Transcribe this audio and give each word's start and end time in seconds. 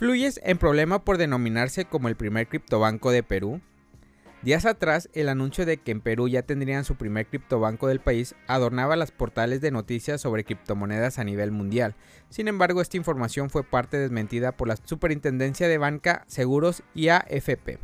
Fluyes 0.00 0.40
en 0.44 0.56
problema 0.56 1.04
por 1.04 1.18
denominarse 1.18 1.84
como 1.84 2.08
el 2.08 2.16
primer 2.16 2.48
criptobanco 2.48 3.10
de 3.10 3.22
Perú. 3.22 3.60
Días 4.40 4.64
atrás, 4.64 5.10
el 5.12 5.28
anuncio 5.28 5.66
de 5.66 5.76
que 5.76 5.90
en 5.90 6.00
Perú 6.00 6.26
ya 6.26 6.40
tendrían 6.40 6.86
su 6.86 6.94
primer 6.94 7.26
criptobanco 7.26 7.86
del 7.86 8.00
país 8.00 8.34
adornaba 8.46 8.96
las 8.96 9.10
portales 9.10 9.60
de 9.60 9.70
noticias 9.70 10.22
sobre 10.22 10.44
criptomonedas 10.44 11.18
a 11.18 11.24
nivel 11.24 11.50
mundial. 11.50 11.96
Sin 12.30 12.48
embargo, 12.48 12.80
esta 12.80 12.96
información 12.96 13.50
fue 13.50 13.62
parte 13.62 13.98
desmentida 13.98 14.52
por 14.52 14.68
la 14.68 14.76
Superintendencia 14.76 15.68
de 15.68 15.76
Banca, 15.76 16.24
Seguros 16.28 16.82
y 16.94 17.08
AFP. 17.08 17.78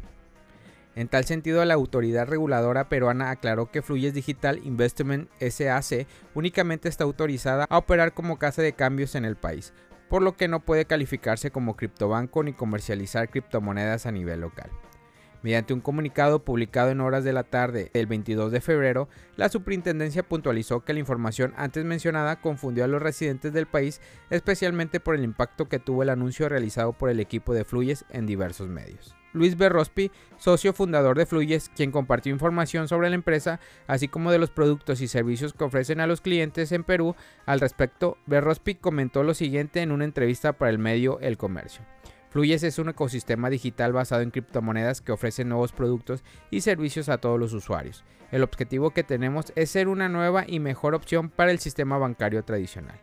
En 0.94 1.08
tal 1.08 1.26
sentido, 1.26 1.62
la 1.66 1.74
autoridad 1.74 2.26
reguladora 2.26 2.88
peruana 2.88 3.28
aclaró 3.28 3.70
que 3.70 3.82
Fluyes 3.82 4.14
Digital 4.14 4.62
Investment 4.64 5.28
SAC 5.38 6.06
únicamente 6.34 6.88
está 6.88 7.04
autorizada 7.04 7.66
a 7.68 7.76
operar 7.76 8.14
como 8.14 8.38
casa 8.38 8.62
de 8.62 8.72
cambios 8.72 9.14
en 9.16 9.26
el 9.26 9.36
país, 9.36 9.74
por 10.08 10.22
lo 10.22 10.36
que 10.36 10.48
no 10.48 10.60
puede 10.60 10.84
calificarse 10.84 11.50
como 11.50 11.76
criptobanco 11.76 12.42
ni 12.42 12.52
comercializar 12.52 13.28
criptomonedas 13.28 14.06
a 14.06 14.12
nivel 14.12 14.40
local. 14.40 14.70
Mediante 15.42 15.74
un 15.74 15.80
comunicado 15.80 16.44
publicado 16.44 16.90
en 16.90 17.00
horas 17.00 17.22
de 17.22 17.32
la 17.32 17.44
tarde 17.44 17.90
del 17.94 18.06
22 18.06 18.50
de 18.50 18.60
febrero, 18.60 19.08
la 19.36 19.48
superintendencia 19.48 20.22
puntualizó 20.24 20.84
que 20.84 20.92
la 20.92 20.98
información 20.98 21.54
antes 21.56 21.84
mencionada 21.84 22.40
confundió 22.40 22.84
a 22.84 22.88
los 22.88 23.00
residentes 23.00 23.52
del 23.52 23.66
país, 23.66 24.00
especialmente 24.30 24.98
por 24.98 25.14
el 25.14 25.22
impacto 25.22 25.68
que 25.68 25.78
tuvo 25.78 26.02
el 26.02 26.08
anuncio 26.08 26.48
realizado 26.48 26.94
por 26.94 27.10
el 27.10 27.20
equipo 27.20 27.54
de 27.54 27.64
Fluyes 27.64 28.04
en 28.10 28.26
diversos 28.26 28.68
medios. 28.68 29.14
Luis 29.36 29.56
Berrospi, 29.56 30.10
socio 30.38 30.72
fundador 30.72 31.16
de 31.16 31.26
Fluyes, 31.26 31.70
quien 31.76 31.92
compartió 31.92 32.32
información 32.32 32.88
sobre 32.88 33.08
la 33.08 33.14
empresa, 33.14 33.60
así 33.86 34.08
como 34.08 34.32
de 34.32 34.38
los 34.38 34.50
productos 34.50 35.00
y 35.00 35.08
servicios 35.08 35.52
que 35.52 35.64
ofrecen 35.64 36.00
a 36.00 36.06
los 36.06 36.20
clientes 36.20 36.72
en 36.72 36.82
Perú. 36.82 37.14
Al 37.44 37.60
respecto, 37.60 38.18
Berrospi 38.26 38.74
comentó 38.74 39.22
lo 39.22 39.34
siguiente 39.34 39.82
en 39.82 39.92
una 39.92 40.04
entrevista 40.04 40.54
para 40.54 40.70
el 40.70 40.78
medio 40.78 41.20
El 41.20 41.36
Comercio. 41.36 41.82
Fluyes 42.30 42.64
es 42.64 42.78
un 42.78 42.88
ecosistema 42.88 43.48
digital 43.48 43.92
basado 43.92 44.22
en 44.22 44.30
criptomonedas 44.30 45.00
que 45.00 45.12
ofrece 45.12 45.44
nuevos 45.44 45.72
productos 45.72 46.24
y 46.50 46.60
servicios 46.62 47.08
a 47.08 47.18
todos 47.18 47.38
los 47.38 47.52
usuarios. 47.52 48.04
El 48.32 48.42
objetivo 48.42 48.90
que 48.90 49.04
tenemos 49.04 49.52
es 49.54 49.70
ser 49.70 49.88
una 49.88 50.08
nueva 50.08 50.44
y 50.46 50.58
mejor 50.60 50.94
opción 50.94 51.30
para 51.30 51.50
el 51.50 51.60
sistema 51.60 51.96
bancario 51.98 52.42
tradicional. 52.44 53.00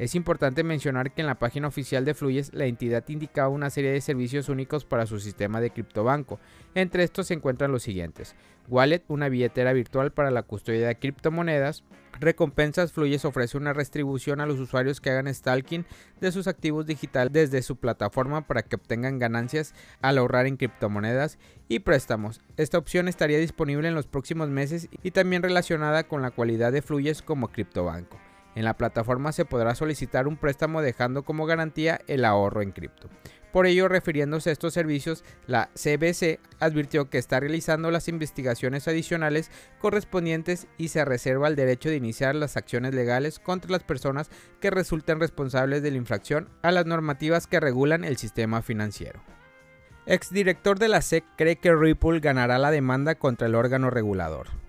Es 0.00 0.14
importante 0.14 0.64
mencionar 0.64 1.12
que 1.12 1.20
en 1.20 1.26
la 1.26 1.38
página 1.38 1.68
oficial 1.68 2.06
de 2.06 2.14
Fluyes 2.14 2.54
la 2.54 2.64
entidad 2.64 3.06
indicaba 3.08 3.50
una 3.50 3.68
serie 3.68 3.92
de 3.92 4.00
servicios 4.00 4.48
únicos 4.48 4.86
para 4.86 5.04
su 5.04 5.20
sistema 5.20 5.60
de 5.60 5.72
criptobanco. 5.72 6.40
Entre 6.74 7.04
estos 7.04 7.26
se 7.26 7.34
encuentran 7.34 7.70
los 7.70 7.82
siguientes. 7.82 8.34
Wallet, 8.68 9.02
una 9.08 9.28
billetera 9.28 9.74
virtual 9.74 10.10
para 10.10 10.30
la 10.30 10.42
custodia 10.42 10.88
de 10.88 10.98
criptomonedas. 10.98 11.84
Recompensas 12.18 12.92
Fluyes 12.92 13.26
ofrece 13.26 13.58
una 13.58 13.74
restribución 13.74 14.40
a 14.40 14.46
los 14.46 14.58
usuarios 14.58 15.02
que 15.02 15.10
hagan 15.10 15.34
stalking 15.34 15.84
de 16.18 16.32
sus 16.32 16.46
activos 16.46 16.86
digitales 16.86 17.34
desde 17.34 17.60
su 17.60 17.76
plataforma 17.76 18.46
para 18.46 18.62
que 18.62 18.76
obtengan 18.76 19.18
ganancias 19.18 19.74
al 20.00 20.16
ahorrar 20.16 20.46
en 20.46 20.56
criptomonedas 20.56 21.38
y 21.68 21.80
préstamos. 21.80 22.40
Esta 22.56 22.78
opción 22.78 23.06
estaría 23.06 23.38
disponible 23.38 23.88
en 23.88 23.94
los 23.94 24.06
próximos 24.06 24.48
meses 24.48 24.88
y 25.02 25.10
también 25.10 25.42
relacionada 25.42 26.04
con 26.04 26.22
la 26.22 26.30
cualidad 26.30 26.72
de 26.72 26.80
Fluyes 26.80 27.20
como 27.20 27.48
criptobanco. 27.48 28.29
En 28.54 28.64
la 28.64 28.76
plataforma 28.76 29.32
se 29.32 29.44
podrá 29.44 29.74
solicitar 29.74 30.26
un 30.26 30.36
préstamo 30.36 30.82
dejando 30.82 31.22
como 31.22 31.46
garantía 31.46 32.00
el 32.06 32.24
ahorro 32.24 32.62
en 32.62 32.72
cripto. 32.72 33.08
Por 33.52 33.66
ello, 33.66 33.88
refiriéndose 33.88 34.50
a 34.50 34.52
estos 34.52 34.74
servicios, 34.74 35.24
la 35.46 35.70
CBC 35.74 36.38
advirtió 36.60 37.10
que 37.10 37.18
está 37.18 37.40
realizando 37.40 37.90
las 37.90 38.06
investigaciones 38.06 38.86
adicionales 38.86 39.50
correspondientes 39.80 40.68
y 40.78 40.88
se 40.88 41.04
reserva 41.04 41.48
el 41.48 41.56
derecho 41.56 41.88
de 41.88 41.96
iniciar 41.96 42.36
las 42.36 42.56
acciones 42.56 42.94
legales 42.94 43.40
contra 43.40 43.72
las 43.72 43.82
personas 43.82 44.30
que 44.60 44.70
resulten 44.70 45.18
responsables 45.18 45.82
de 45.82 45.90
la 45.90 45.96
infracción 45.96 46.48
a 46.62 46.70
las 46.70 46.86
normativas 46.86 47.48
que 47.48 47.58
regulan 47.58 48.04
el 48.04 48.18
sistema 48.18 48.62
financiero. 48.62 49.20
Exdirector 50.06 50.78
de 50.78 50.88
la 50.88 51.02
SEC 51.02 51.24
cree 51.36 51.56
que 51.56 51.74
Ripple 51.74 52.20
ganará 52.20 52.58
la 52.58 52.70
demanda 52.70 53.16
contra 53.16 53.48
el 53.48 53.54
órgano 53.54 53.90
regulador. 53.90 54.59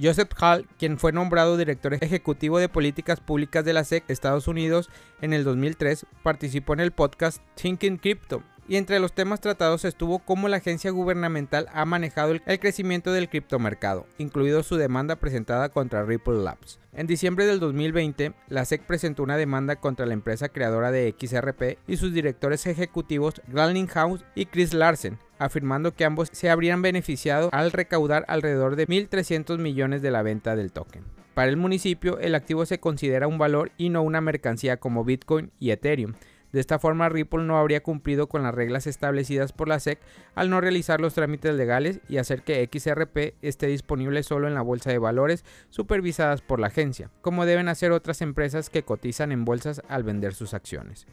Joseph 0.00 0.30
Hall, 0.40 0.66
quien 0.78 0.98
fue 0.98 1.12
nombrado 1.12 1.56
director 1.56 1.94
ejecutivo 1.94 2.58
de 2.58 2.68
políticas 2.68 3.20
públicas 3.20 3.64
de 3.64 3.72
la 3.72 3.84
SEC 3.84 4.04
Estados 4.08 4.48
Unidos 4.48 4.90
en 5.20 5.32
el 5.32 5.44
2003, 5.44 6.06
participó 6.22 6.72
en 6.74 6.80
el 6.80 6.92
podcast 6.92 7.42
Thinking 7.54 7.96
Crypto, 7.96 8.42
y 8.72 8.76
entre 8.76 9.00
los 9.00 9.12
temas 9.12 9.42
tratados 9.42 9.84
estuvo 9.84 10.20
cómo 10.20 10.48
la 10.48 10.56
agencia 10.56 10.90
gubernamental 10.90 11.66
ha 11.74 11.84
manejado 11.84 12.32
el 12.32 12.58
crecimiento 12.58 13.12
del 13.12 13.28
criptomercado, 13.28 14.06
incluido 14.16 14.62
su 14.62 14.76
demanda 14.76 15.16
presentada 15.16 15.68
contra 15.68 16.06
Ripple 16.06 16.42
Labs. 16.42 16.78
En 16.94 17.06
diciembre 17.06 17.44
del 17.44 17.60
2020, 17.60 18.32
la 18.48 18.64
SEC 18.64 18.86
presentó 18.86 19.24
una 19.24 19.36
demanda 19.36 19.76
contra 19.76 20.06
la 20.06 20.14
empresa 20.14 20.48
creadora 20.48 20.90
de 20.90 21.14
XRP 21.20 21.80
y 21.86 21.98
sus 21.98 22.14
directores 22.14 22.66
ejecutivos 22.66 23.42
House 23.90 24.24
y 24.34 24.46
Chris 24.46 24.72
Larsen, 24.72 25.18
afirmando 25.38 25.94
que 25.94 26.06
ambos 26.06 26.30
se 26.32 26.48
habrían 26.48 26.80
beneficiado 26.80 27.50
al 27.52 27.72
recaudar 27.72 28.24
alrededor 28.26 28.76
de 28.76 28.88
1.300 28.88 29.58
millones 29.58 30.00
de 30.00 30.12
la 30.12 30.22
venta 30.22 30.56
del 30.56 30.72
token. 30.72 31.04
Para 31.34 31.50
el 31.50 31.58
municipio, 31.58 32.18
el 32.20 32.34
activo 32.34 32.64
se 32.64 32.80
considera 32.80 33.26
un 33.26 33.36
valor 33.36 33.70
y 33.76 33.90
no 33.90 34.02
una 34.02 34.22
mercancía 34.22 34.78
como 34.78 35.04
Bitcoin 35.04 35.50
y 35.58 35.72
Ethereum, 35.72 36.14
de 36.52 36.60
esta 36.60 36.78
forma, 36.78 37.08
Ripple 37.08 37.44
no 37.44 37.58
habría 37.58 37.82
cumplido 37.82 38.28
con 38.28 38.42
las 38.42 38.54
reglas 38.54 38.86
establecidas 38.86 39.52
por 39.52 39.68
la 39.68 39.80
SEC 39.80 39.98
al 40.34 40.50
no 40.50 40.60
realizar 40.60 41.00
los 41.00 41.14
trámites 41.14 41.54
legales 41.54 42.00
y 42.08 42.18
hacer 42.18 42.42
que 42.42 42.68
XRP 42.70 43.36
esté 43.40 43.68
disponible 43.68 44.22
solo 44.22 44.48
en 44.48 44.54
la 44.54 44.60
bolsa 44.60 44.90
de 44.90 44.98
valores 44.98 45.46
supervisadas 45.70 46.42
por 46.42 46.60
la 46.60 46.66
agencia, 46.66 47.10
como 47.22 47.46
deben 47.46 47.68
hacer 47.68 47.90
otras 47.90 48.20
empresas 48.20 48.68
que 48.68 48.82
cotizan 48.82 49.32
en 49.32 49.46
bolsas 49.46 49.80
al 49.88 50.02
vender 50.02 50.34
sus 50.34 50.52
acciones. 50.52 51.06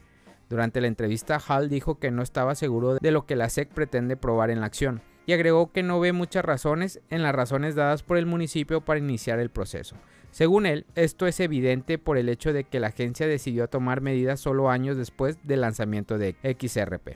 Durante 0.50 0.82
la 0.82 0.88
entrevista, 0.88 1.38
Hall 1.38 1.70
dijo 1.70 1.98
que 1.98 2.10
no 2.10 2.22
estaba 2.22 2.54
seguro 2.54 2.96
de 2.96 3.10
lo 3.10 3.24
que 3.24 3.36
la 3.36 3.48
SEC 3.48 3.70
pretende 3.70 4.16
probar 4.16 4.50
en 4.50 4.60
la 4.60 4.66
acción, 4.66 5.00
y 5.30 5.32
agregó 5.32 5.70
que 5.70 5.84
no 5.84 6.00
ve 6.00 6.12
muchas 6.12 6.44
razones 6.44 7.00
en 7.08 7.22
las 7.22 7.32
razones 7.32 7.76
dadas 7.76 8.02
por 8.02 8.16
el 8.16 8.26
municipio 8.26 8.80
para 8.80 8.98
iniciar 8.98 9.38
el 9.38 9.48
proceso. 9.48 9.94
Según 10.32 10.66
él, 10.66 10.86
esto 10.96 11.28
es 11.28 11.38
evidente 11.38 11.98
por 11.98 12.18
el 12.18 12.28
hecho 12.28 12.52
de 12.52 12.64
que 12.64 12.80
la 12.80 12.88
agencia 12.88 13.28
decidió 13.28 13.68
tomar 13.68 14.00
medidas 14.00 14.40
solo 14.40 14.70
años 14.70 14.96
después 14.96 15.38
del 15.44 15.60
lanzamiento 15.60 16.18
de 16.18 16.34
XRP. 16.42 17.10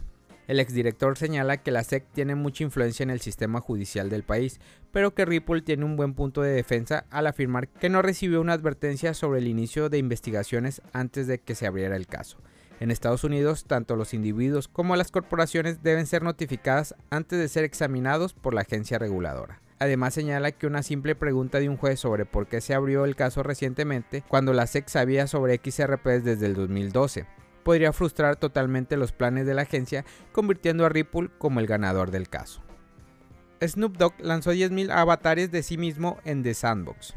El 0.47 0.61
exdirector 0.61 1.19
señala 1.19 1.57
que 1.57 1.73
la 1.73 1.83
SEC 1.83 2.05
tiene 2.13 2.37
mucha 2.37 2.63
influencia 2.63 3.03
en 3.03 3.11
el 3.11 3.21
sistema 3.21 3.61
judicial 3.61 4.11
del 4.11 4.23
país, 4.23 4.61
pero 4.93 5.13
que 5.13 5.25
Ripple 5.25 5.63
tiene 5.63 5.85
un 5.85 5.97
buen 5.97 6.15
punto 6.15 6.41
de 6.41 6.53
defensa 6.53 7.07
al 7.11 7.27
afirmar 7.27 7.67
que 7.67 7.89
no 7.89 8.01
recibió 8.01 8.41
una 8.41 8.53
advertencia 8.53 9.13
sobre 9.15 9.41
el 9.41 9.49
inicio 9.49 9.89
de 9.89 9.99
investigaciones 9.99 10.83
antes 10.93 11.27
de 11.27 11.41
que 11.41 11.57
se 11.57 11.67
abriera 11.67 11.97
el 11.97 12.07
caso. 12.07 12.39
En 12.81 12.91
Estados 12.91 13.25
Unidos, 13.25 13.65
tanto 13.67 13.97
los 13.97 14.15
individuos 14.15 14.69
como 14.69 14.97
las 14.97 15.11
corporaciones 15.11 15.83
deben 15.83 16.07
ser 16.07 16.23
notificadas 16.23 16.95
antes 17.11 17.39
de 17.39 17.49
ser 17.49 17.65
examinados 17.65 18.35
por 18.35 18.53
la 18.53 18.63
agencia 18.63 18.99
reguladora. 18.99 19.61
Además 19.79 20.15
señala 20.15 20.53
que 20.53 20.67
una 20.67 20.83
simple 20.83 21.15
pregunta 21.15 21.61
de 21.61 21.69
un 21.69 21.77
juez 21.77 22.01
sobre 22.01 22.27
por 22.27 22.47
qué 22.47 22.61
se 22.61 22.75
abrió 22.75 23.05
el 23.05 23.17
caso 23.17 23.43
recientemente, 23.43 24.25
cuando 24.29 24.53
la 24.53 24.67
SEC 24.67 24.89
sabía 24.89 25.27
sobre 25.27 25.61
XRP 25.63 26.07
desde 26.23 26.47
el 26.47 26.55
2012, 26.55 27.27
podría 27.63 27.93
frustrar 27.93 28.37
totalmente 28.37 28.97
los 28.97 29.13
planes 29.13 29.47
de 29.47 29.55
la 29.55 29.63
agencia, 29.63 30.05
convirtiendo 30.33 30.85
a 30.85 30.89
Ripple 30.89 31.31
como 31.39 31.61
el 31.61 31.67
ganador 31.67 32.11
del 32.11 32.29
caso. 32.29 32.63
Snoop 33.63 33.97
Dogg 33.97 34.15
lanzó 34.21 34.53
10.000 34.53 34.91
avatares 34.91 35.51
de 35.51 35.63
sí 35.63 35.79
mismo 35.79 36.19
en 36.25 36.43
The 36.43 36.55
Sandbox. 36.55 37.15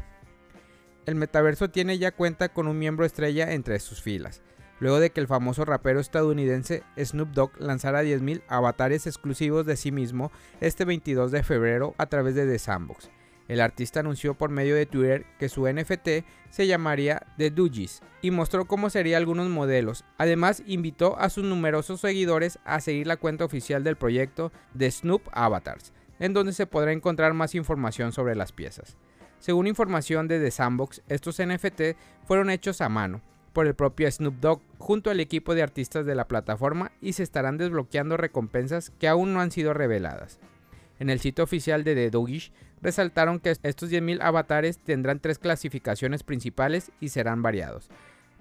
El 1.04 1.14
metaverso 1.14 1.70
tiene 1.70 1.98
ya 1.98 2.12
cuenta 2.12 2.48
con 2.48 2.68
un 2.68 2.78
miembro 2.78 3.04
estrella 3.04 3.52
entre 3.52 3.78
sus 3.80 4.02
filas 4.02 4.42
luego 4.80 5.00
de 5.00 5.10
que 5.10 5.20
el 5.20 5.26
famoso 5.26 5.64
rapero 5.64 6.00
estadounidense 6.00 6.82
Snoop 6.96 7.30
Dogg 7.30 7.52
lanzara 7.58 8.02
10.000 8.02 8.42
avatares 8.48 9.06
exclusivos 9.06 9.66
de 9.66 9.76
sí 9.76 9.92
mismo 9.92 10.30
este 10.60 10.84
22 10.84 11.30
de 11.30 11.42
febrero 11.42 11.94
a 11.98 12.06
través 12.06 12.34
de 12.34 12.46
The 12.46 12.58
Sandbox. 12.58 13.10
El 13.48 13.62
artista 13.62 14.00
anunció 14.00 14.34
por 14.34 14.50
medio 14.50 14.76
de 14.76 14.84
Twitter 14.84 15.24
que 15.38 15.48
su 15.48 15.66
NFT 15.66 16.08
se 16.50 16.66
llamaría 16.66 17.26
The 17.38 17.50
Doogies 17.50 18.02
y 18.20 18.30
mostró 18.30 18.66
cómo 18.66 18.90
serían 18.90 19.18
algunos 19.18 19.48
modelos. 19.48 20.04
Además, 20.18 20.62
invitó 20.66 21.18
a 21.18 21.30
sus 21.30 21.44
numerosos 21.44 22.02
seguidores 22.02 22.58
a 22.64 22.80
seguir 22.80 23.06
la 23.06 23.16
cuenta 23.16 23.46
oficial 23.46 23.82
del 23.84 23.96
proyecto 23.96 24.52
The 24.76 24.90
Snoop 24.90 25.22
Avatars, 25.32 25.94
en 26.18 26.34
donde 26.34 26.52
se 26.52 26.66
podrá 26.66 26.92
encontrar 26.92 27.32
más 27.32 27.54
información 27.54 28.12
sobre 28.12 28.36
las 28.36 28.52
piezas. 28.52 28.98
Según 29.38 29.66
información 29.66 30.28
de 30.28 30.40
The 30.40 30.50
Sandbox, 30.50 31.02
estos 31.08 31.40
NFT 31.42 31.96
fueron 32.24 32.50
hechos 32.50 32.82
a 32.82 32.90
mano, 32.90 33.22
por 33.58 33.66
el 33.66 33.74
propio 33.74 34.08
Snoop 34.08 34.36
Dogg 34.36 34.60
junto 34.78 35.10
al 35.10 35.18
equipo 35.18 35.52
de 35.52 35.64
artistas 35.64 36.06
de 36.06 36.14
la 36.14 36.28
plataforma 36.28 36.92
y 37.00 37.14
se 37.14 37.24
estarán 37.24 37.58
desbloqueando 37.58 38.16
recompensas 38.16 38.90
que 39.00 39.08
aún 39.08 39.34
no 39.34 39.40
han 39.40 39.50
sido 39.50 39.74
reveladas. 39.74 40.38
En 41.00 41.10
el 41.10 41.18
sitio 41.18 41.42
oficial 41.42 41.82
de 41.82 41.96
The 41.96 42.10
Doggish 42.10 42.52
resaltaron 42.80 43.40
que 43.40 43.50
estos 43.50 43.90
10.000 43.90 44.20
avatares 44.22 44.78
tendrán 44.78 45.18
tres 45.18 45.40
clasificaciones 45.40 46.22
principales 46.22 46.92
y 47.00 47.08
serán 47.08 47.42
variados. 47.42 47.88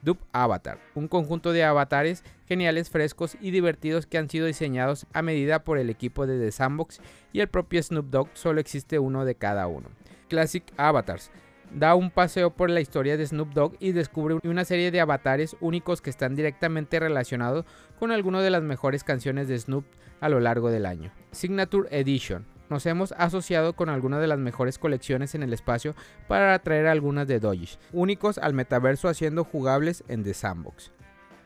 Dub 0.03 0.19
Avatar, 0.33 0.77
un 0.93 1.07
conjunto 1.07 1.51
de 1.51 1.63
avatares 1.63 2.23
geniales, 2.45 2.91
frescos 2.91 3.37
y 3.41 3.49
divertidos 3.49 4.05
que 4.05 4.19
han 4.19 4.29
sido 4.29 4.45
diseñados 4.45 5.07
a 5.13 5.23
medida 5.23 5.63
por 5.63 5.79
el 5.79 5.89
equipo 5.89 6.27
de 6.27 6.37
The 6.37 6.51
Sandbox 6.51 7.01
y 7.33 7.39
el 7.39 7.47
propio 7.47 7.81
Snoop 7.81 8.11
Dogg, 8.11 8.29
solo 8.35 8.59
existe 8.59 8.99
uno 8.99 9.25
de 9.25 9.33
cada 9.33 9.65
uno. 9.65 9.89
Classic 10.29 10.63
Avatars, 10.77 11.31
da 11.71 11.95
un 11.95 12.11
paseo 12.11 12.51
por 12.51 12.69
la 12.69 12.81
historia 12.81 13.17
de 13.17 13.25
Snoop 13.25 13.53
Dogg 13.53 13.75
y 13.79 13.91
descubre 13.91 14.39
una 14.43 14.65
serie 14.65 14.91
de 14.91 15.01
avatares 15.01 15.55
únicos 15.59 16.01
que 16.01 16.09
están 16.09 16.35
directamente 16.35 16.99
relacionados 16.99 17.65
con 17.99 18.11
algunas 18.11 18.43
de 18.43 18.49
las 18.49 18.63
mejores 18.63 19.03
canciones 19.03 19.47
de 19.47 19.57
Snoop 19.57 19.85
a 20.19 20.29
lo 20.29 20.39
largo 20.39 20.69
del 20.69 20.85
año. 20.85 21.11
Signature 21.31 21.87
Edition. 21.91 22.45
Nos 22.69 22.85
hemos 22.85 23.13
asociado 23.13 23.73
con 23.73 23.89
algunas 23.89 24.19
de 24.19 24.27
las 24.27 24.39
mejores 24.39 24.77
colecciones 24.77 25.35
en 25.35 25.43
el 25.43 25.53
espacio 25.53 25.95
para 26.27 26.53
atraer 26.53 26.87
algunas 26.87 27.27
de 27.27 27.39
Doge, 27.39 27.77
únicos 27.93 28.37
al 28.37 28.53
metaverso 28.53 29.07
haciendo 29.07 29.45
jugables 29.45 30.03
en 30.09 30.23
The 30.23 30.33
Sandbox. 30.33 30.91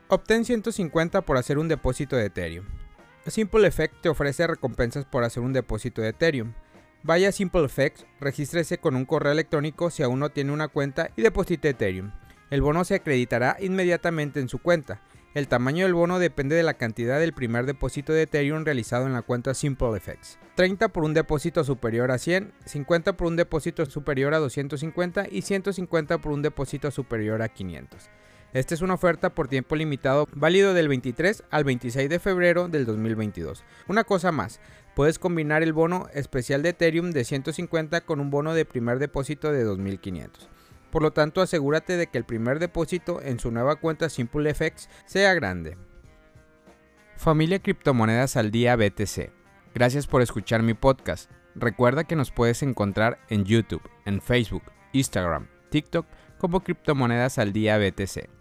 Obtén 0.08 0.46
150 0.46 1.22
por 1.22 1.38
hacer 1.38 1.60
un 1.60 1.68
depósito 1.68 2.16
de 2.16 2.26
Ethereum. 2.26 2.66
Simple 3.28 3.68
Effect 3.68 4.02
te 4.02 4.10
ofrece 4.10 4.48
recompensas 4.48 5.06
por 5.06 5.24
hacer 5.24 5.44
un 5.44 5.54
depósito 5.54 6.02
de 6.02 6.10
Ethereum. 6.10 6.54
Vaya 7.04 7.30
a 7.30 7.32
Simple 7.32 7.66
Effects, 7.66 8.06
regístrese 8.20 8.78
con 8.78 8.96
un 8.96 9.06
correo 9.06 9.32
electrónico 9.32 9.90
si 9.90 10.04
aún 10.04 10.20
no 10.20 10.30
tiene 10.30 10.52
una 10.52 10.68
cuenta 10.68 11.10
y 11.16 11.24
deposite 11.24 11.70
Ethereum. 11.70 12.12
El 12.52 12.62
bono 12.62 12.84
se 12.84 12.94
acreditará 12.94 13.58
inmediatamente 13.60 14.40
en 14.40 14.48
su 14.48 14.60
cuenta. 14.60 15.02
El 15.34 15.48
tamaño 15.48 15.86
del 15.86 15.96
bono 15.96 16.20
depende 16.20 16.56
de 16.56 16.62
la 16.62 16.76
cantidad 16.76 17.20
del 17.20 17.34
primer 17.34 17.66
depósito 17.66 18.14
de 18.14 18.24
Ethereum 18.24 18.66
realizado 18.66 19.08
en 19.08 19.14
la 19.14 19.24
cuenta 19.24 19.56
Simple 19.56 19.98
Effects. 19.98 20.38
30 20.54 20.90
por 20.90 21.04
un 21.04 21.16
depósito 21.16 21.64
superior 21.64 22.12
a 22.12 22.20
100, 22.20 22.54
50 22.66 23.18
por 23.18 23.28
un 23.28 23.36
depósito 23.36 23.84
superior 23.88 24.36
a 24.36 24.40
250 24.40 25.26
y 25.32 25.42
150 25.42 26.20
por 26.20 26.34
un 26.34 26.44
depósito 26.44 26.92
superior 26.92 27.42
a 27.42 27.50
500. 27.50 28.12
Esta 28.54 28.76
es 28.76 28.82
una 28.82 28.96
oferta 28.96 29.30
por 29.30 29.48
tiempo 29.48 29.78
limitado, 29.78 30.28
válido 30.34 30.74
del 30.74 30.90
23 30.90 31.44
al 31.52 31.64
26 31.64 32.10
de 32.10 32.20
febrero 32.20 32.68
del 32.68 32.86
2022. 32.86 33.64
Una 33.88 34.04
cosa 34.04 34.34
más, 34.34 34.60
puedes 34.94 35.20
combinar 35.20 35.64
el 35.64 35.72
bono 35.72 36.08
especial 36.14 36.62
de 36.62 36.70
Ethereum 36.70 37.12
de 37.12 37.24
150 37.24 38.02
con 38.02 38.20
un 38.20 38.30
bono 38.30 38.54
de 38.54 38.66
primer 38.66 39.00
depósito 39.00 39.54
de 39.54 39.64
2500. 39.64 40.50
Por 40.92 41.02
lo 41.02 41.12
tanto, 41.12 41.40
asegúrate 41.40 41.96
de 41.96 42.08
que 42.08 42.18
el 42.18 42.26
primer 42.26 42.60
depósito 42.60 43.22
en 43.22 43.40
su 43.40 43.52
nueva 43.52 43.78
cuenta 43.78 44.10
SimpleFX 44.10 44.90
sea 45.06 45.34
grande. 45.34 45.78
Familia 47.16 47.60
Criptomonedas 47.60 48.36
al 48.36 48.52
Día 48.52 48.76
BTC. 48.76 49.32
Gracias 49.74 50.08
por 50.08 50.22
escuchar 50.22 50.62
mi 50.62 50.74
podcast. 50.74 51.32
Recuerda 51.56 52.04
que 52.04 52.18
nos 52.18 52.32
puedes 52.32 52.64
encontrar 52.64 53.20
en 53.30 53.46
YouTube, 53.46 53.90
en 54.06 54.22
Facebook, 54.22 54.64
Instagram, 54.92 55.48
TikTok 55.70 56.06
como 56.38 56.62
Criptomonedas 56.62 57.38
al 57.38 57.54
Día 57.54 57.78
BTC. 57.78 58.41